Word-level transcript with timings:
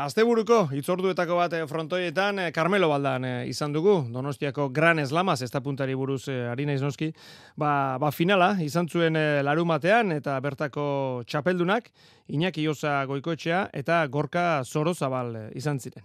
Asteburuko 0.00 0.62
itzorduetako 0.72 1.36
bat 1.36 1.52
eh, 1.58 1.66
frontoietan 1.68 2.38
eh, 2.40 2.52
Carmelo 2.56 2.86
Baldan 2.88 3.24
eh, 3.28 3.32
izan 3.50 3.74
dugu. 3.74 3.98
Donostiako 4.08 4.70
Gran 4.72 4.98
Eslamas 5.02 5.42
ez 5.44 5.50
puntari 5.60 5.94
buruz 5.94 6.28
ari 6.28 6.64
naiz 6.64 6.80
noski. 6.80 7.10
Ba, 7.56 7.98
ba 8.00 8.10
finala 8.10 8.54
izan 8.64 8.88
zuen 8.88 9.18
larumatean 9.44 10.12
eta 10.12 10.38
bertako 10.40 11.22
txapeldunak 11.26 11.90
Iñaki 12.28 12.66
Osa 12.68 13.04
Goikoetxea 13.04 13.68
eta 13.74 14.06
Gorka 14.06 14.64
Zorozabal 14.64 15.50
izan 15.52 15.78
ziren. 15.80 16.04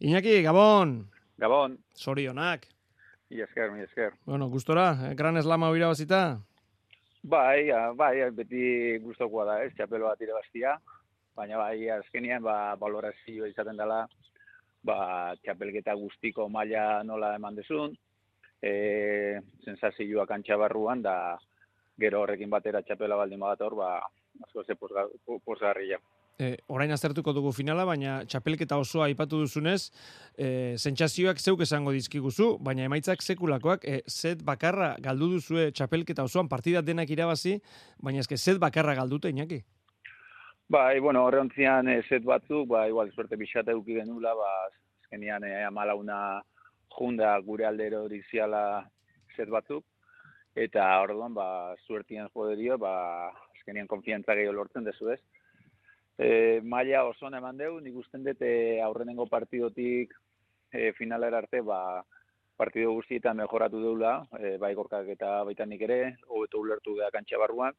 Iñaki 0.00 0.42
Gabon! 0.42 1.08
Gabon. 1.38 1.78
Sorionak 1.94 2.68
Mi 3.30 3.40
esker, 3.40 3.70
mi 3.70 3.80
esker. 3.80 4.12
Bueno, 4.26 4.50
gustora 4.50 5.14
Gran 5.16 5.38
Eslama 5.38 5.70
huira 5.70 5.86
bazita 5.86 6.40
Bai, 7.22 7.70
bai, 7.96 8.16
beti 8.32 8.98
gustokoa 9.00 9.44
da, 9.44 9.62
ez, 9.64 9.72
txapel 9.76 10.02
bat 10.04 10.20
irabaztia, 10.20 10.78
baina 11.40 11.56
bai 11.56 11.88
azkenean 11.96 12.44
ba 12.44 12.76
valorazio 12.80 13.48
izaten 13.48 13.80
dela 13.80 14.04
ba 14.84 15.34
txapelketa 15.42 15.96
guztiko 16.02 16.48
maila 16.48 17.02
nola 17.10 17.34
eman 17.38 17.56
dezun 17.56 17.96
eh 18.70 19.40
sensazioa 19.64 20.26
kantxa 20.28 20.60
barruan 20.60 21.02
da 21.02 21.16
gero 22.00 22.22
horrekin 22.22 22.52
batera 22.56 22.82
txapela 22.82 23.16
baldin 23.16 23.40
badator 23.44 23.76
ba 23.82 23.90
asko 24.46 24.64
ze 24.64 24.74
posgarria 25.44 26.00
E, 26.40 26.56
orain 26.72 26.88
aztertuko 26.94 27.34
dugu 27.36 27.50
finala, 27.52 27.84
baina 27.84 28.22
txapelketa 28.24 28.78
osoa 28.80 29.10
aipatu 29.10 29.42
duzunez, 29.42 29.90
e, 30.40 30.46
sentsazioak 30.80 31.36
zeuk 31.36 31.60
esango 31.66 31.92
dizkiguzu, 31.92 32.54
baina 32.64 32.86
emaitzak 32.88 33.20
sekulakoak, 33.20 33.84
e, 33.84 33.98
zet 34.08 34.40
bakarra 34.48 34.94
galdu 35.04 35.28
duzue 35.34 35.66
txapelketa 35.76 36.24
osoan, 36.24 36.48
partida 36.48 36.80
denak 36.80 37.12
irabazi, 37.12 37.58
baina 38.00 38.24
ezke 38.24 38.40
zet 38.40 38.56
bakarra 38.62 38.96
galdute, 38.96 39.34
inaki? 39.36 39.60
Bai, 40.70 41.00
bueno, 41.00 41.24
horre 41.26 41.40
ontzian 41.42 41.88
e, 41.90 41.96
set 42.06 42.22
batzuk, 42.22 42.68
ba, 42.70 42.84
igual, 42.86 43.08
esperte 43.10 43.34
bixate 43.34 43.74
uki 43.74 43.96
genula, 43.96 44.36
ba, 44.38 44.50
ezkenian 45.00 45.42
e, 45.42 45.48
amalauna 45.66 46.18
junda 46.94 47.32
gure 47.42 47.66
aldero 47.66 48.04
diziala 48.12 48.60
set 49.34 49.50
batzuk, 49.50 49.82
eta 50.54 50.84
orduan, 51.02 51.34
ba, 51.34 51.74
suertian 51.88 52.30
joderio, 52.30 52.78
ba, 52.78 52.92
ezkenian 53.58 53.90
konfiantza 53.90 54.38
gehiago 54.38 54.60
lortzen 54.60 54.86
dezu 54.86 55.10
ez. 55.10 55.18
E, 56.14 56.30
maila 56.62 57.02
oso 57.08 57.26
eman 57.26 57.58
deu, 57.58 57.80
nik 57.82 57.98
usten 57.98 58.22
dut 58.22 58.38
e, 58.46 58.78
aurrenengo 58.86 59.26
partidotik 59.26 60.14
e, 60.70 60.92
finalera 60.92 61.42
arte, 61.42 61.66
ba, 61.66 62.04
partido 62.54 62.94
guztietan 62.94 63.42
mejoratu 63.42 63.82
deula, 63.82 64.20
e, 64.38 64.54
bai 64.62 64.76
gorkak 64.78 65.10
eta 65.18 65.42
baita 65.50 65.66
nik 65.66 65.82
ere, 65.82 66.02
hobeto 66.28 66.62
ulertu 66.62 66.94
da 66.94 67.10
kantxa 67.10 67.42
barruan, 67.42 67.74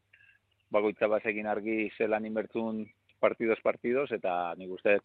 bagoitza 0.71 1.07
basekin 1.11 1.47
argi 1.47 1.91
zelan 1.97 2.25
inbertzun 2.25 2.85
partidos 3.19 3.59
partidos 3.63 4.11
eta 4.11 4.53
nik 4.57 4.71
uste 4.77 4.97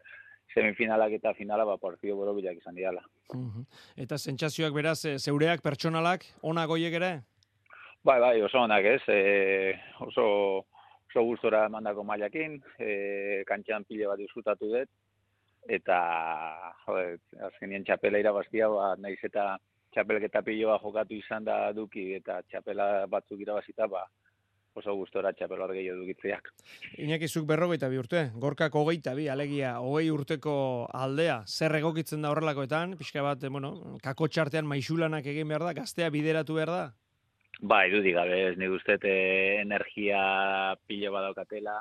semifinalak 0.54 1.16
eta 1.18 1.34
finala 1.34 1.64
ba 1.64 1.76
partido 1.76 2.16
borobilak 2.16 2.60
izan 2.62 2.74
diala. 2.78 3.02
Eta 3.96 4.18
sentsazioak 4.18 4.72
beraz 4.74 5.04
eh, 5.04 5.18
zeureak 5.18 5.62
pertsonalak 5.62 6.24
ona 6.42 6.66
goiek 6.66 6.94
ere? 6.94 7.12
Bai, 8.06 8.20
bai, 8.22 8.36
oso 8.46 8.60
onak, 8.62 8.84
ez? 8.86 9.02
E, 9.10 9.74
oso 10.06 10.26
oso 11.10 11.22
gustora 11.26 11.64
mandako 11.72 12.04
mailakin, 12.04 12.60
e, 12.78 13.42
kantxan 13.48 13.86
pile 13.88 14.06
bat 14.06 14.20
disfrutatu 14.20 14.68
dut 14.70 14.90
eta 15.76 15.98
joder, 16.84 17.16
azkenien 17.48 17.84
txapela 17.86 18.20
irabaztia, 18.22 18.68
ba, 18.70 18.92
naiz 19.00 19.18
eta 19.26 19.56
txapelketa 19.94 20.42
piloa 20.46 20.78
jokatu 20.82 21.16
izan 21.16 21.46
da 21.48 21.72
duki 21.72 22.12
eta 22.18 22.42
txapela 22.50 23.06
batzuk 23.10 23.40
irabazita, 23.42 23.88
ba, 23.90 24.04
oso 24.76 24.94
gustora 24.98 25.32
txapel 25.32 25.62
hor 25.64 25.72
gehiago 25.76 26.02
dugitzeak. 26.02 26.50
Iñaki 27.02 27.28
zuk 27.28 27.46
berrogeita 27.48 27.88
bi 27.92 27.98
urte, 28.00 28.26
gorkak 28.34 28.74
hogeita 28.76 29.14
bi, 29.16 29.28
alegia, 29.32 29.76
hogei 29.80 30.10
urteko 30.12 30.54
aldea, 30.94 31.42
zer 31.46 31.74
egokitzen 31.80 32.22
da 32.22 32.32
horrelakoetan, 32.32 32.96
pixka 33.00 33.24
bat, 33.24 33.42
eh, 33.42 33.52
bueno, 33.52 33.72
kako 34.04 34.28
txartean 34.28 34.68
maixulanak 34.68 35.26
egin 35.32 35.48
behar 35.48 35.66
da, 35.68 35.74
gaztea 35.80 36.10
bideratu 36.14 36.58
behar 36.60 36.74
da? 36.74 36.84
Ba, 37.60 37.86
irudik 37.88 38.14
gabe, 38.18 38.42
ez 38.50 38.56
nik 38.60 38.74
uste 38.76 38.98
eh, 39.08 39.62
energia 39.62 40.20
pile 40.86 41.10
badaukatela, 41.14 41.80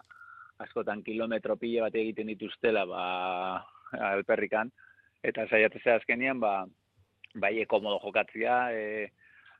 askotan 0.63 1.03
kilometro 1.03 1.57
pile 1.59 1.83
bat 1.83 1.95
egiten 1.99 2.31
dituztela, 2.31 2.85
ba, 2.87 3.05
alperrikan, 4.15 4.71
eta 5.25 5.47
saiatzea 5.49 5.99
azkenian, 5.99 6.39
ba, 6.39 6.63
bai 7.35 7.57
ekomodo 7.59 7.99
jokatzia, 8.03 8.71
e, 8.71 9.09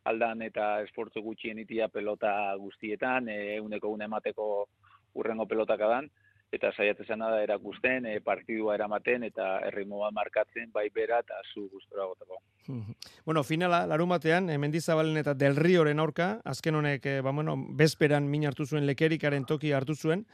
aldan 0.06 0.44
eta 0.46 0.82
esportzu 0.86 1.24
gutxien 1.26 1.60
itia 1.60 1.88
pelota 1.90 2.32
guztietan, 2.62 3.30
e, 3.30 3.60
uneko 3.62 3.90
une 3.94 4.06
emateko 4.06 4.68
urrengo 5.16 5.48
pelotak 5.50 5.82
adan, 5.82 6.10
eta 6.54 6.72
saiatzen 6.72 7.20
da 7.20 7.32
erakusten, 7.44 8.06
e, 8.06 8.20
partidua 8.24 8.76
eramaten 8.76 9.26
eta 9.28 9.60
errimoa 9.68 10.12
markatzen 10.16 10.72
bai 10.72 10.88
bera 10.94 11.20
eta 11.26 11.42
zu 11.54 11.68
gustora 11.70 12.06
goteko. 12.06 12.40
bueno, 13.26 13.44
finala, 13.44 13.86
larun 13.88 14.14
batean, 14.14 14.50
e, 14.50 14.58
Mendizabalen 14.58 15.18
eta 15.18 15.34
Del 15.34 15.56
Rioren 15.56 16.00
aurka, 16.00 16.40
azken 16.46 16.76
honek, 16.76 17.10
ba, 17.24 17.32
bueno, 17.32 17.58
bezperan 17.82 18.30
min 18.30 18.46
hartu 18.46 18.66
zuen 18.66 18.86
lekerikaren 18.86 19.46
toki 19.46 19.74
hartu 19.74 19.96
zuen, 19.96 20.26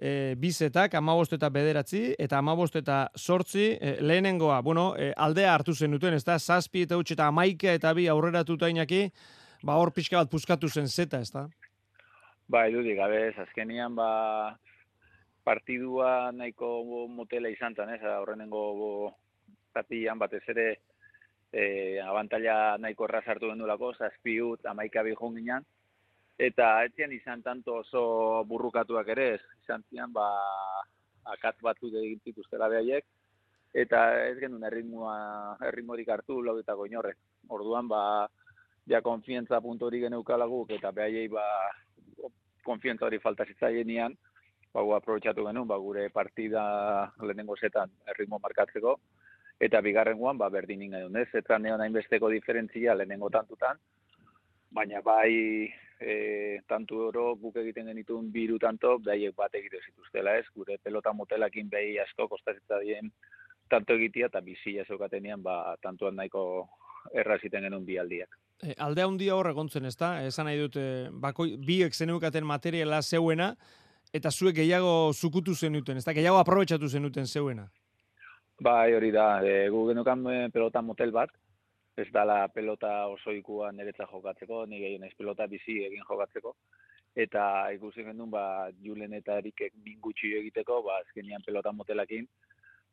e, 0.00 0.34
bizetak, 0.40 0.94
amabost 0.96 1.34
eta 1.36 1.50
bederatzi, 1.52 2.14
eta 2.18 2.38
amabost 2.40 2.78
eta 2.80 3.02
sortzi, 3.16 3.74
e, 3.76 3.96
lehenengoa, 4.00 4.60
bueno, 4.64 4.94
e, 4.96 5.12
aldea 5.16 5.52
hartu 5.54 5.74
zen 5.74 5.92
duten, 5.92 6.16
ez 6.16 6.24
da, 6.24 6.38
zazpi 6.38 6.86
eta 6.86 6.98
utxe 6.98 7.14
eta 7.18 7.28
amaika 7.28 7.74
eta 7.76 7.92
bi 7.94 8.08
aurrera 8.08 8.42
inaki, 8.68 9.10
ba, 9.62 9.76
hor 9.76 9.92
pixka 9.92 10.16
bat 10.16 10.30
puskatu 10.30 10.68
zen 10.68 10.88
zeta, 10.88 11.20
ez 11.20 11.30
da? 11.30 11.48
Ba, 12.48 12.66
edudik, 12.66 12.96
gabe, 12.96 13.34
azkenian, 13.36 13.94
ba, 13.94 14.56
partidua 15.44 16.32
nahiko 16.32 17.06
motela 17.08 17.48
izan 17.48 17.74
zen, 17.74 17.90
ez, 17.90 18.00
horrenengo 18.02 19.12
zatian 19.74 20.18
batez 20.18 20.42
ere, 20.48 20.80
e, 21.52 22.00
abantalla 22.00 22.78
nahiko 22.78 23.04
erraz 23.04 23.26
hartu 23.26 23.52
gendulako, 23.52 23.92
zazpi 23.98 24.40
ut, 24.40 24.64
amaika 24.66 25.02
bi 25.02 25.14
ginen, 25.14 25.64
eta 26.40 26.68
etzian 26.88 27.12
izan 27.12 27.42
tanto 27.44 27.80
oso 27.82 28.02
burrukatuak 28.48 29.08
ere, 29.12 29.26
ez, 29.36 29.42
izan 29.60 29.84
zian, 29.90 30.12
ba, 30.12 30.26
akat 31.34 31.60
batu 31.60 31.90
egin 31.92 32.20
zituztela 32.24 32.68
behaiek, 32.72 33.04
eta 33.76 34.00
ez 34.24 34.38
genuen 34.40 34.64
erritmoa, 34.70 35.16
erritmorik 35.68 36.08
hartu 36.08 36.40
lau 36.42 36.56
eta 36.58 36.74
goinorre. 36.78 37.12
Orduan, 37.52 37.90
ba, 37.92 38.02
ja 38.88 39.02
konfientza 39.04 39.60
puntu 39.60 39.90
hori 39.90 40.00
geneukalaguk, 40.06 40.72
eta 40.78 40.94
behaiei, 40.96 41.28
ba, 41.28 41.44
konfientza 42.64 43.06
hori 43.06 43.20
falta 43.20 43.44
zitzaien 43.44 44.16
ba, 44.72 44.80
gu 44.80 44.94
aprobetsatu 44.96 45.44
genuen, 45.44 45.68
ba, 45.68 45.76
gure 45.76 46.08
partida 46.08 46.64
lehenengo 47.20 47.56
zetan 47.60 47.92
erritmo 48.14 48.40
markatzeko, 48.40 48.96
eta 49.60 49.84
bigarren 49.84 50.16
guan, 50.16 50.38
ba, 50.38 50.48
berdin 50.48 50.88
ingen 50.88 51.20
ez, 51.20 51.28
eta 51.34 51.58
neon 51.58 51.84
hainbesteko 51.84 52.32
diferentzia 52.32 52.94
lehenengo 52.94 53.28
tantutan, 53.28 53.76
baina 54.72 55.02
bai 55.04 55.68
e, 56.00 56.60
tantu 56.68 57.02
oro 57.08 57.34
guk 57.36 57.56
egiten 57.60 57.90
genituen 57.92 58.30
biru 58.32 58.58
tanto, 58.58 58.96
behaiek 59.04 59.36
bat 59.36 59.54
egite 59.54 59.82
zituztela 59.84 60.36
ez, 60.40 60.46
gure 60.56 60.78
pelota 60.82 61.12
motelakin 61.12 61.68
behi 61.70 61.98
asko 62.00 62.28
kostazetza 62.28 62.80
dien 62.84 63.12
tanto 63.70 63.94
egitea, 63.94 64.30
eta 64.32 64.40
bizia 64.42 64.84
zeukatenean, 64.88 65.42
ba, 65.42 65.76
tantuan 65.82 66.16
nahiko 66.18 66.42
erraziten 67.14 67.62
genuen 67.62 67.84
bi 67.86 67.98
aldiak. 68.00 68.32
E, 68.64 68.74
alde 68.82 69.04
handia 69.04 69.36
hor 69.36 69.50
egontzen 69.52 69.86
ez 69.86 69.94
da, 70.00 70.16
esan 70.26 70.48
nahi 70.48 70.58
dut, 70.58 70.80
bako, 71.22 71.46
biek 71.66 71.94
zeneukaten 71.94 72.48
materiala 72.48 73.02
zeuena, 73.02 73.52
eta 74.12 74.32
zuek 74.32 74.56
gehiago 74.56 75.12
zukutu 75.14 75.54
zenuten, 75.54 76.00
ez 76.00 76.04
da, 76.04 76.16
gehiago 76.16 76.40
aprobetsatu 76.40 76.88
zenuten 76.88 77.28
zeuena. 77.28 77.68
Bai, 78.60 78.92
hori 78.92 79.12
da, 79.14 79.28
e, 79.46 79.68
gu 79.72 79.86
genukan 79.92 80.26
e, 80.32 80.40
pelota 80.52 80.82
motel 80.82 81.14
bat, 81.14 81.30
ez 81.96 82.06
dala 82.12 82.48
pelota 82.48 83.06
oso 83.06 83.32
ikua 83.32 83.72
niretza 83.72 84.06
jokatzeko, 84.10 84.64
ni 84.66 84.78
gehien 84.80 85.04
ez 85.04 85.14
pelota 85.18 85.46
bizi 85.46 85.80
egin 85.86 86.04
jokatzeko. 86.08 86.54
Eta 87.16 87.42
ikusi 87.74 88.04
gendun, 88.06 88.30
ba, 88.30 88.70
Julen 88.84 89.14
eta 89.18 89.40
Erikek 89.42 89.74
bingutxi 89.84 90.30
egiteko, 90.38 90.82
ba, 90.86 91.00
azkenian 91.02 91.42
pelota 91.46 91.72
motelakin, 91.74 92.28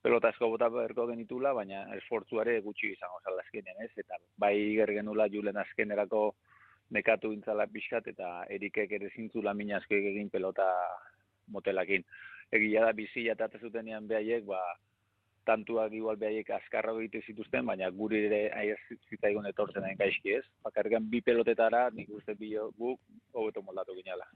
pelota 0.02 0.32
asko 0.34 0.50
bota 0.50 0.70
berko 0.74 1.06
genitula, 1.12 1.54
baina 1.54 1.84
esfortzuare 1.98 2.60
gutxi 2.66 2.94
izango 2.96 3.22
zala 3.24 3.44
azkenean, 3.46 3.84
ez? 3.86 3.92
Eta 4.04 4.18
bai 4.42 4.56
ger 4.80 4.94
genula 4.98 5.28
Julen 5.30 5.58
azkenerako 5.62 6.24
nekatu 6.96 7.32
intzala 7.36 7.68
pixkat, 7.68 8.08
eta 8.14 8.46
Erikek 8.58 8.98
ere 8.98 9.12
zintzula 9.14 9.54
mina 9.54 9.82
egin 9.90 10.30
pelota 10.30 10.66
motelakin. 11.48 12.04
Egia 12.52 12.86
da, 12.86 12.94
bizi 12.94 13.26
jatatzen 13.28 13.62
zutenean 13.62 14.08
behaiek, 14.08 14.46
ba, 14.46 14.62
tantuak 15.48 15.94
igual 15.96 16.20
behaiek 16.20 16.50
askarra 16.60 16.94
egite 17.00 17.24
zituzten, 17.32 17.66
baina 17.66 17.90
guri 18.02 18.24
ere 18.28 18.42
aiz 18.62 18.78
zitzaigun 19.10 19.48
etortzen 19.52 19.88
hain 19.88 20.00
gaizki 20.00 20.36
ez. 20.38 20.44
Bakarrikan 20.68 21.08
bi 21.12 21.22
pelotetara, 21.26 21.88
nik 21.96 22.12
uste 22.20 22.36
bi 22.40 22.54
guk 22.58 23.00
hobeto 23.34 23.64
moldatu 23.64 23.96
ginala. 24.02 24.28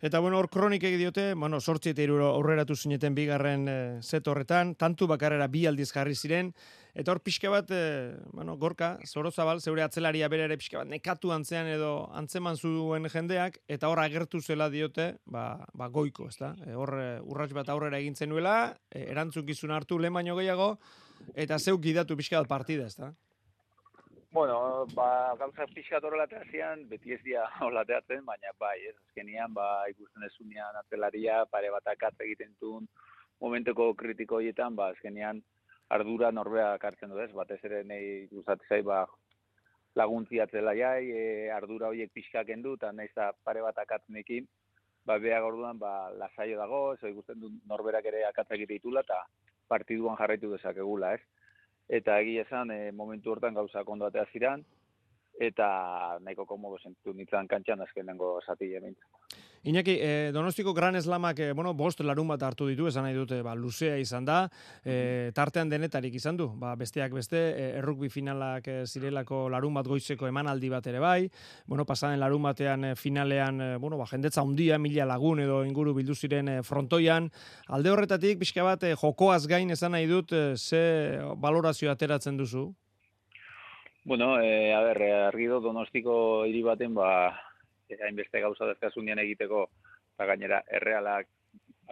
Eta 0.00 0.18
bueno, 0.18 0.38
hor 0.38 0.48
kronik 0.48 0.80
diote, 0.96 1.34
bueno, 1.34 1.58
sortzi 1.60 1.90
eta 1.92 2.00
iruro 2.00 2.30
aurreratu 2.32 2.72
zineten 2.72 3.12
bigarren 3.12 3.66
e, 3.68 3.74
set 4.00 4.28
horretan, 4.32 4.72
tantu 4.80 5.04
bakarrera 5.10 5.44
bi 5.52 5.66
aldiz 5.68 5.90
jarri 5.92 6.14
ziren, 6.16 6.54
eta 6.96 7.12
hor 7.12 7.20
pixka 7.20 7.50
bat, 7.52 7.68
e, 7.68 8.16
bueno, 8.32 8.56
gorka, 8.56 8.94
zorozabal, 9.04 9.60
zeure 9.60 9.84
atzelaria 9.84 10.30
bere 10.32 10.46
ere 10.48 10.56
pixka 10.56 10.80
bat, 10.80 10.88
nekatu 10.88 11.34
antzean 11.36 11.68
edo 11.68 12.08
antzeman 12.16 12.56
zuen 12.56 13.12
jendeak, 13.12 13.60
eta 13.68 13.92
hor 13.92 14.00
agertu 14.00 14.40
zela 14.40 14.70
diote, 14.72 15.18
ba, 15.26 15.66
ba 15.76 15.92
goiko, 15.92 16.30
ez 16.32 16.38
da? 16.40 16.54
E, 16.64 16.72
hor 16.72 16.96
e, 16.96 17.08
urrats 17.20 17.52
bat 17.52 17.68
aurrera 17.68 18.00
egin 18.00 18.16
zenuela, 18.16 18.72
e, 18.88 19.04
erantzukizun 19.12 19.76
hartu 19.76 20.00
lehen 20.00 20.16
baino 20.16 20.38
gehiago, 20.40 20.78
eta 21.36 21.60
zeuk 21.60 21.84
gidatu 21.84 22.16
pixka 22.16 22.40
bat 22.40 22.48
partida, 22.48 22.88
ez 22.88 22.96
da? 22.96 23.12
Bueno, 24.32 24.86
ba, 24.94 25.34
gauza 25.34 25.66
pixka 25.74 25.98
horrela 25.98 26.26
beti 26.88 27.12
ez 27.12 27.22
dia 27.22 27.42
hola 27.66 27.84
teatzen, 27.84 28.24
baina 28.24 28.52
bai, 28.60 28.78
ez 28.86 28.94
azkenian, 28.94 29.52
ba, 29.52 29.88
ikusten 29.90 30.22
ez 30.22 30.34
unian 30.40 30.76
atelaria, 30.76 31.44
pare 31.50 31.70
bat 31.70 31.86
akatze 31.86 32.22
egiten 32.24 32.54
duen 32.60 32.86
momenteko 33.40 33.92
kritiko 33.94 34.36
horietan, 34.36 34.76
ba, 34.76 34.92
azkenian 34.94 35.42
ardura 35.88 36.30
norbea 36.30 36.78
kartzen 36.78 37.10
du 37.10 37.18
ez, 37.18 37.32
batez 37.32 37.58
ere 37.64 37.82
nahi 37.82 38.28
gustatzen 38.30 38.84
ba, 38.86 39.00
laguntzi 39.96 40.38
atzela 40.38 40.76
jai, 40.78 41.10
e, 41.10 41.50
ardura 41.50 41.88
horiek 41.88 42.12
pixka 42.14 42.44
kendu, 42.44 42.76
eta 42.78 42.92
nahiz 42.92 43.10
pare 43.42 43.66
bat 43.66 43.82
akatzen 43.82 44.22
ekin, 44.22 44.46
ba, 45.06 45.18
beha 45.18 45.40
gorduan, 45.40 45.78
ba, 45.78 46.08
lasaio 46.22 46.56
dago, 46.56 46.94
ez? 46.94 47.02
Ikusten 47.02 47.40
du 47.42 47.50
norberak 47.66 48.06
ere 48.06 48.22
akatze 48.30 48.54
egite 48.54 48.78
ditula, 48.78 49.02
eta 49.02 49.24
partiduan 49.66 50.22
jarraitu 50.22 50.54
dezakegula, 50.54 51.16
ez 51.18 51.39
eta 51.90 52.20
egia 52.22 52.44
esan 52.46 52.70
e, 52.70 52.92
momentu 52.92 53.32
hortan 53.32 53.56
gauza 53.58 53.82
ondo 53.86 54.06
atea 54.06 54.26
ziran 54.32 54.62
eta 55.40 55.66
nahiko 56.22 56.46
komodo 56.46 56.78
sentitu 56.78 57.14
nintzen 57.16 57.48
kantxan 57.50 57.82
azkenengo 57.82 58.38
zati 58.46 58.74
hemen. 58.76 58.96
Iñaki, 59.62 59.98
eh, 60.00 60.30
Donostiko 60.32 60.72
Gran 60.72 60.96
Eslamak, 60.96 61.38
eh, 61.38 61.52
bueno, 61.52 61.74
bost 61.74 62.00
larun 62.00 62.28
bat 62.28 62.42
hartu 62.42 62.64
ditu, 62.66 62.86
esan 62.88 63.04
nahi 63.04 63.12
dute, 63.12 63.42
ba, 63.44 63.52
luzea 63.54 63.98
izan 64.00 64.24
da, 64.24 64.48
eh, 64.82 65.32
tartean 65.34 65.68
denetarik 65.68 66.14
izan 66.14 66.38
du, 66.38 66.46
ba, 66.56 66.74
besteak 66.80 67.12
beste, 67.12 67.36
eh, 67.36 67.76
errukbi 67.76 68.08
finalak 68.08 68.68
eh, 68.68 68.86
zirelako 68.86 69.50
larun 69.50 69.74
bat 69.74 69.86
goizeko 69.86 70.26
emanaldi 70.26 70.70
bat 70.72 70.86
ere 70.86 70.98
bai, 70.98 71.28
bueno, 71.66 71.84
pasaden 71.84 72.18
larun 72.20 72.42
batean 72.42 72.96
finalean, 72.96 73.60
eh, 73.60 73.76
bueno, 73.76 73.98
ba, 73.98 74.06
jendetza 74.06 74.40
hundia, 74.40 74.78
mila 74.78 75.04
lagun 75.04 75.40
edo 75.40 75.62
inguru 75.62 75.92
bildu 75.92 76.14
ziren 76.14 76.48
eh, 76.48 76.62
frontoian, 76.62 77.28
alde 77.68 77.90
horretatik, 77.90 78.38
pixka 78.38 78.64
bat, 78.64 78.82
eh, 78.88 78.96
jokoaz 78.96 79.46
gain 79.46 79.70
esan 79.70 79.92
nahi 79.92 80.06
dut, 80.06 80.32
eh, 80.32 80.56
ze 80.56 81.20
valorazio 81.36 81.90
ateratzen 81.90 82.38
duzu? 82.38 82.72
Bueno, 84.06 84.40
eh, 84.40 84.72
a 84.72 84.80
ber, 84.80 85.02
argido 85.28 85.60
Donostiko 85.60 86.46
hiri 86.46 86.62
baten, 86.62 86.94
ba, 86.94 87.36
hainbeste 87.98 88.40
gauza 88.40 88.68
dezkazunian 88.70 89.18
egiteko, 89.22 89.66
eta 90.14 90.26
gainera 90.30 90.62
errealak 90.78 91.28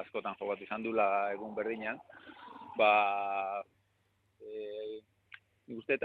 askotan 0.02 0.36
jokatu 0.38 0.64
izan 0.64 0.82
dula 0.82 1.30
egun 1.32 1.54
berdinan, 1.56 1.98
ba, 2.78 3.62
e, 4.40 5.00
nik 5.68 5.96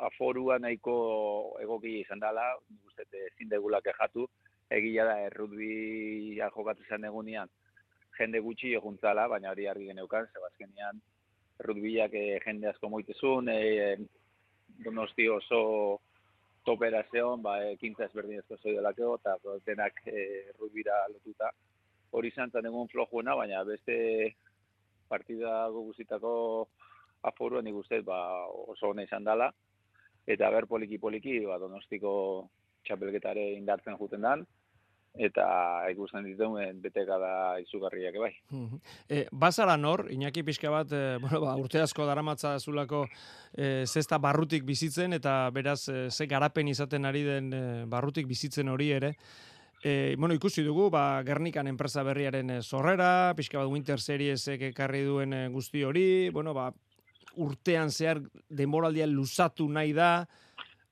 aforua 0.00 0.58
nahiko 0.58 1.56
egoki 1.62 2.00
izan 2.00 2.20
dela, 2.20 2.46
nik 2.70 2.86
uste 2.86 3.06
ezin 3.26 3.48
degulak 3.48 3.86
ejatu, 3.92 4.26
egia 4.70 5.04
da 5.04 5.18
errutbia 5.26 6.50
jokatu 6.54 6.86
izan 6.86 7.04
egunean, 7.04 7.50
jende 8.18 8.40
gutxi 8.44 8.74
eguntzala, 8.78 9.26
baina 9.28 9.50
hori 9.50 9.66
argi 9.66 9.90
geneukan, 9.90 10.28
zebazkenian, 10.34 11.00
errutbiak 11.60 12.14
e, 12.14 12.38
jende 12.44 12.70
asko 12.70 12.88
moitezun, 12.92 13.48
e, 13.48 13.96
donosti 14.84 15.28
oso 15.28 15.60
operazioan, 16.68 17.42
ba, 17.42 17.56
ekintza 17.72 18.06
ezberdin 18.06 18.42
ezko 18.42 18.58
zoi 18.60 18.76
delakeo, 18.76 19.16
eta 19.16 19.36
denak 19.66 20.02
e, 20.06 20.52
rubira 20.58 21.06
lotuta. 21.08 21.50
Hori 22.12 22.30
zantzan 22.36 22.66
egun 22.66 22.88
flojuena, 22.88 23.34
baina 23.38 23.62
beste 23.64 23.96
partida 25.08 25.68
guguzitako 25.72 26.32
aforuan 27.22 27.66
ikustez 27.66 28.02
ba, 28.04 28.20
oso 28.46 28.90
hona 28.90 29.06
izan 29.06 29.24
dela. 29.24 29.50
Eta 30.26 30.50
ber 30.50 30.66
poliki-poliki, 30.70 31.40
ba, 31.46 31.58
donostiko 31.58 32.12
txapelketare 32.84 33.52
indartzen 33.56 33.96
juten 33.98 34.26
dan 34.26 34.46
eta 35.14 35.44
ikusten 35.90 36.24
dituen 36.24 36.80
beteka 36.82 37.18
da 37.18 37.34
izugarriak 37.60 38.16
bai. 38.22 38.30
E, 39.08 39.24
bazara 39.32 39.76
nor, 39.76 40.06
Iñaki 40.12 40.44
pixka 40.46 40.70
bat, 40.70 40.92
e, 40.92 41.18
bueno, 41.18 41.40
ba, 41.42 41.56
urte 41.58 41.80
asko 41.82 42.06
daramatza 42.06 42.56
zulako 42.60 43.04
e, 43.52 43.84
zesta 43.86 44.18
barrutik 44.18 44.64
bizitzen, 44.64 45.12
eta 45.18 45.50
beraz, 45.50 45.88
e, 45.88 46.10
ze 46.10 46.26
garapen 46.30 46.68
izaten 46.68 47.04
ari 47.04 47.24
den 47.26 47.52
e, 47.52 47.62
barrutik 47.86 48.28
bizitzen 48.30 48.68
hori 48.68 48.92
ere, 48.98 49.14
E, 49.80 50.14
bueno, 50.18 50.34
ikusi 50.36 50.60
dugu, 50.60 50.90
ba, 50.92 51.22
Gernikan 51.24 51.64
enpresa 51.66 52.02
berriaren 52.04 52.50
zorrera, 52.60 53.32
pixka 53.32 53.56
bat 53.56 53.70
Winter 53.72 53.96
Series 53.96 54.42
ekarri 54.52 55.06
duen 55.06 55.32
guzti 55.54 55.86
hori, 55.88 56.28
bueno, 56.28 56.52
ba, 56.52 56.66
urtean 57.40 57.88
zehar 57.88 58.20
denboraldia 58.50 59.06
luzatu 59.08 59.68
nahi 59.72 59.94
da, 59.96 60.26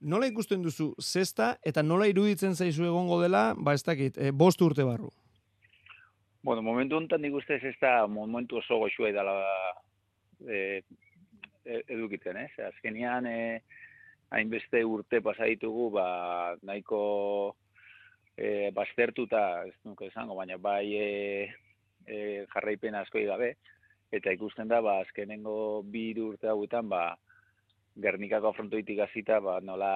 nola 0.00 0.26
ikusten 0.26 0.62
duzu 0.62 0.92
zesta 1.02 1.56
eta 1.66 1.82
nola 1.82 2.06
iruditzen 2.10 2.54
zaizu 2.54 2.86
egongo 2.86 3.20
dela, 3.22 3.54
ba 3.56 3.74
ez 3.74 3.82
dakit, 3.82 4.18
e, 4.18 4.30
bost 4.32 4.62
urte 4.62 4.84
barru? 4.84 5.10
Bueno, 6.42 6.62
momentu 6.62 6.96
honetan 6.96 7.20
nik 7.22 7.34
uste 7.34 7.58
zesta 7.58 8.06
momentu 8.06 8.60
oso 8.60 8.78
goxua 8.78 9.10
edala 9.10 9.34
e, 10.46 10.82
e, 11.64 11.82
edukitzen, 11.88 12.36
ez? 12.36 12.52
Azkenian, 12.70 13.26
e, 13.26 13.60
hainbeste 14.30 14.84
urte 14.84 15.20
pasaitugu, 15.24 15.88
ba, 15.96 16.08
nahiko 16.62 17.00
e, 18.36 18.70
baztertuta, 18.76 19.64
ez 19.66 19.74
nuke 19.88 20.08
esango, 20.12 20.36
baina 20.38 20.58
bai 20.62 20.84
e, 20.94 21.08
e, 22.06 22.18
jarraipen 22.54 22.96
asko 23.00 23.24
gabe, 23.26 23.54
eta 24.12 24.32
ikusten 24.32 24.68
da, 24.70 24.80
ba, 24.84 25.00
azkenengo 25.02 25.82
bi 25.84 26.12
urte 26.22 26.48
hauetan, 26.48 26.88
ba, 26.88 27.16
Gernikako 28.02 28.52
frontoitik 28.56 29.00
hasita 29.02 29.40
ba, 29.42 29.58
nola 29.60 29.92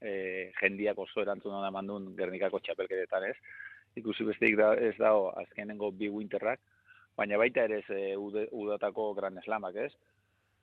e, 0.00 0.50
jendiak 0.60 0.98
oso 0.98 1.22
erantzun 1.22 1.56
hona 1.56 1.70
mandun 1.74 2.12
Gernikako 2.18 2.60
txapelketetan 2.62 3.26
ez. 3.30 3.36
Ikusi 3.98 4.24
besteik 4.28 4.56
da, 4.60 4.72
ez 4.78 4.94
dago 4.98 5.30
azkenengo 5.40 5.90
bi 5.90 6.08
winterrak, 6.12 6.60
baina 7.18 7.38
baita 7.40 7.66
ere 7.66 7.80
ez 7.82 7.90
e, 7.90 8.46
udatako 8.62 9.12
gran 9.18 9.38
eslamak 9.42 9.76
ez. 9.88 9.90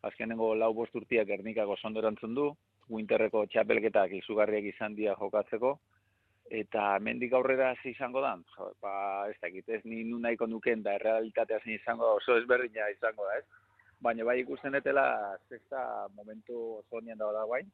Azkenengo 0.07 0.53
lau 0.55 0.71
bost 0.77 0.95
urtiak 0.95 1.27
Gernikako 1.27 1.75
sondo 1.81 1.99
erantzun 1.99 2.35
du, 2.37 2.47
winterreko 2.89 3.45
txapelketak 3.51 4.13
izugarriak 4.21 4.71
izan 4.71 4.95
dia 4.95 5.15
jokatzeko, 5.19 5.75
eta 6.49 6.97
mendik 7.03 7.33
aurrera 7.35 7.71
hasi 7.73 7.91
izango 7.91 8.21
da, 8.23 8.37
ba, 8.81 8.93
ez 9.29 9.35
dakit, 9.41 9.67
ez 9.67 9.81
ni 9.83 10.03
nu 10.07 10.19
nahiko 10.23 10.47
nuken 10.47 10.83
da 10.83 10.95
errealitatea 10.95 11.59
zein 11.63 11.75
izango 11.75 12.13
oso 12.15 12.37
ezberdina 12.39 12.87
izango 12.93 13.27
da, 13.27 13.39
ez? 13.41 13.66
Baina 14.03 14.25
bai 14.25 14.39
ikusten 14.41 14.75
etela 14.79 15.05
zesta 15.49 16.07
momentu 16.15 16.81
zonian 16.89 17.17
dago 17.17 17.33
da 17.33 17.43
guain. 17.49 17.69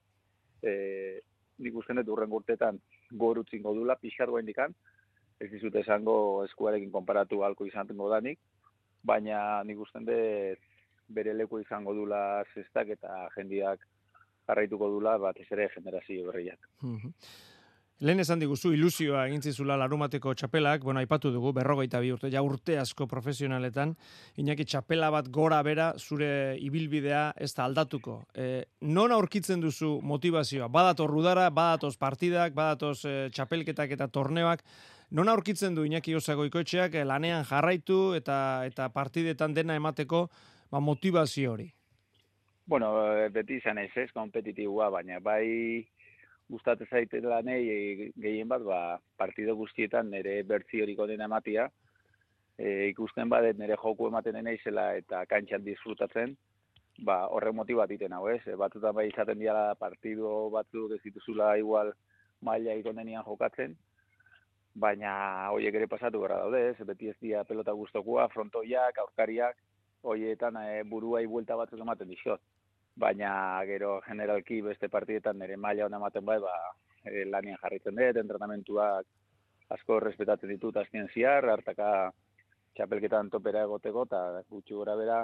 E, 0.64 0.74
nik 1.60 1.76
usten 1.76 2.00
dut 2.00 2.10
urren 2.16 2.32
gurtetan 2.32 2.80
gorutzin 3.12 3.62
godula, 3.62 3.96
pixar 4.02 4.30
guain 4.32 4.46
dikan, 4.46 4.74
ez 5.40 5.50
dizute 5.52 5.84
esango 5.84 6.44
eskuarekin 6.46 6.92
konparatu 6.92 7.44
alko 7.44 7.68
izan 7.68 7.88
tengo 7.88 8.10
danik, 8.10 8.40
baina 9.04 9.64
nik 9.68 9.80
usten 9.80 10.08
dut 10.08 10.70
bere 11.14 11.34
leku 11.36 11.60
izango 11.60 11.94
dula 11.94 12.44
zestak 12.54 12.94
eta 12.96 13.28
jendiak 13.36 13.82
jarraituko 14.48 14.90
dula 14.96 15.18
bat 15.18 15.40
ez 15.40 15.48
ere 15.52 15.70
generazio 15.76 16.30
berriak. 16.32 16.70
Lehen 18.02 18.20
esan 18.20 18.42
diguzu 18.42 18.72
ilusioa 18.74 19.28
egintzizula 19.28 19.76
larumateko 19.78 20.34
txapelak, 20.34 20.82
bueno, 20.84 21.00
aipatu 21.00 21.30
dugu, 21.32 21.52
berrogeita 21.54 22.00
bi 22.02 22.10
urte, 22.12 22.32
ja 22.34 22.42
urte 22.42 22.80
asko 22.82 23.06
profesionaletan, 23.08 23.94
inaki 24.42 24.66
txapela 24.66 25.12
bat 25.14 25.30
gora 25.30 25.62
bera 25.64 25.92
zure 26.00 26.58
ibilbidea 26.60 27.22
ez 27.38 27.52
da 27.54 27.68
aldatuko. 27.68 28.24
E, 28.34 28.66
non 28.82 29.14
aurkitzen 29.14 29.62
duzu 29.62 30.00
motivazioa? 30.02 30.68
Badator 30.74 31.14
rudara, 31.14 31.46
badatoz 31.54 31.94
partidak, 32.02 32.58
badatoz 32.58 33.06
e, 33.06 33.16
txapelketak 33.30 33.94
eta 33.96 34.10
torneoak, 34.10 34.66
non 35.14 35.30
aurkitzen 35.30 35.78
du 35.78 35.86
inaki 35.86 36.18
osago 36.18 36.50
ikoetxeak 36.50 36.98
e, 36.98 37.06
lanean 37.06 37.46
jarraitu 37.46 38.16
eta 38.18 38.66
eta 38.66 38.90
partidetan 38.90 39.54
dena 39.54 39.78
emateko 39.78 40.26
ba, 40.72 40.82
motivazio 40.82 41.54
hori? 41.54 41.70
Bueno, 42.66 42.90
beti 43.32 43.60
izan 43.60 43.78
ez 43.78 43.92
ez, 43.96 44.10
kompetitibua, 44.16 44.90
baina 44.90 45.20
bai 45.20 45.86
gustatzen 46.54 46.90
zaite 46.90 47.22
lanei 47.22 47.62
e, 47.70 48.12
gehien 48.26 48.48
bat 48.48 48.64
ba 48.70 48.80
partido 49.18 49.56
guztietan 49.60 50.10
nere 50.14 50.42
bertzi 50.44 50.82
hori 50.84 50.96
dena 50.96 51.26
ematia 51.30 51.70
e, 52.58 52.88
ikusten 52.94 53.30
badet 53.30 53.58
nere 53.58 53.78
joku 53.84 54.08
ematen 54.08 54.38
naizela 54.44 54.94
eta 55.02 55.26
kantxan 55.26 55.64
disfrutatzen 55.66 56.36
ba 57.00 57.18
horre 57.36 57.52
motibat 57.52 57.92
iten 57.92 58.14
hau 58.14 58.28
ez? 58.30 58.42
E, 58.48 58.56
batutan 58.56 58.96
bai 58.96 59.08
izaten 59.10 59.40
dira 59.40 59.74
partido 59.76 60.50
batzuk 60.54 60.94
ez 60.94 61.02
dituzula 61.04 61.56
igual 61.58 61.94
maila 62.42 62.78
ikonenian 62.82 63.26
jokatzen 63.26 63.76
baina 64.76 65.14
hoiek 65.54 65.76
ere 65.76 65.88
pasatu 65.88 66.22
gara 66.22 66.42
daude 66.44 66.62
ez? 66.70 66.78
Beti 66.86 67.10
ez 67.10 67.18
dia 67.22 67.44
pelota 67.44 67.74
gustokoa 67.74 68.28
frontoiak 68.34 69.00
aurkariak 69.06 69.58
hoietan 70.04 70.58
e, 70.62 70.84
buruai 70.84 71.26
buelta 71.28 71.58
batzuk 71.58 71.82
ematen 71.82 72.14
dixot 72.14 72.42
baina 72.96 73.34
gero 73.66 74.00
generalki 74.06 74.62
beste 74.62 74.90
partidetan 74.90 75.40
nire 75.40 75.58
maila 75.58 75.86
hona 75.86 76.00
ematen 76.02 76.26
bai, 76.26 76.40
ba, 76.40 76.54
e, 77.06 77.26
lanian 77.26 77.58
jarritzen 77.62 77.96
dut, 77.98 78.20
entrenamentuak 78.22 79.06
asko 79.74 80.00
respetatzen 80.00 80.50
ditut 80.54 80.78
azken 80.78 81.10
ziar, 81.14 81.50
hartaka 81.50 82.12
txapelketan 82.78 83.30
topera 83.34 83.64
egoteko, 83.68 84.06
eta 84.10 84.44
gutxi 84.50 84.74
gora 84.78 84.96
bera 85.00 85.20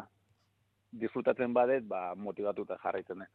disfrutatzen 0.92 1.54
badet, 1.54 1.84
ba, 1.88 2.14
motivatuta 2.16 2.78
jarraitzen. 2.84 3.22
Eh. 3.22 3.28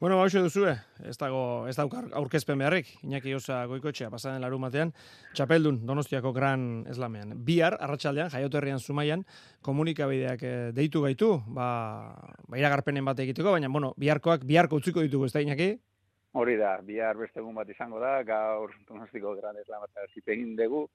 Bueno, 0.00 0.16
ba, 0.16 0.28
duzue, 0.32 0.72
ez 1.04 1.16
dago, 1.18 1.68
ez 1.68 1.76
dago 1.76 1.98
aurkezpen 2.16 2.58
beharrik, 2.58 2.88
Iñaki 3.04 3.34
Osa 3.34 3.66
goikotxea, 3.68 4.08
pasaren 4.10 4.40
laru 4.40 4.58
matean, 4.58 4.94
txapeldun, 5.34 5.82
donostiako 5.84 6.32
gran 6.32 6.86
eslamean. 6.88 7.34
Bihar, 7.44 7.76
arratsaldean 7.80 8.30
jaioterrian 8.32 8.80
zumaian, 8.80 9.26
komunikabideak 9.60 10.42
eh, 10.42 10.72
deitu 10.72 11.02
gaitu, 11.04 11.42
ba, 11.46 12.16
ba 12.48 12.56
iragarpenen 12.56 13.04
bat 13.04 13.20
egiteko, 13.20 13.52
baina, 13.52 13.68
bueno, 13.68 13.92
biharkoak, 14.00 14.46
biharko 14.48 14.80
utziko 14.80 15.04
ditugu, 15.04 15.28
ez 15.28 15.34
da, 15.36 15.44
Iñaki? 15.44 15.74
Hori 16.32 16.56
da, 16.56 16.78
bihar 16.86 17.18
beste 17.18 17.40
egun 17.42 17.56
bat 17.58 17.68
izango 17.68 18.00
da, 18.00 18.22
gaur 18.22 18.72
donostiko 18.88 19.34
gran 19.36 19.56
eslamata 19.60 20.08
zipegin 20.14 20.54
dugu, 20.56 20.86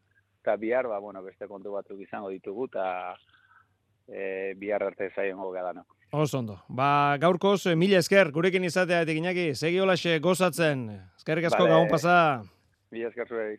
eta 0.41 0.55
bihar, 0.57 0.87
ba, 0.87 0.97
bueno, 0.97 1.21
beste 1.21 1.45
kontu 1.45 1.77
batzuk 1.77 2.01
izango 2.01 2.33
ditugu, 2.33 2.69
eta 2.71 2.87
e, 4.07 4.55
bihar 4.57 4.83
arte 4.83 5.11
zaien 5.13 5.37
gogea 5.37 5.63
da, 5.69 5.73
no? 5.73 5.85
Oso 6.11 6.39
ondo. 6.39 6.59
Ba, 6.69 7.17
gaurkoz, 7.19 7.65
eh, 7.67 7.75
mila 7.75 7.97
esker, 7.99 8.31
gurekin 8.31 8.63
izatea, 8.63 9.03
inaki, 9.11 9.53
segi 9.55 9.79
holaxe 9.79 10.19
gozatzen. 10.19 10.89
Eskerrik 11.17 11.45
asko 11.49 11.63
vale. 11.63 11.73
gaun 11.73 11.89
pasa. 11.89 12.43
Mila 12.91 13.09
esker 13.09 13.27
zuei. 13.27 13.57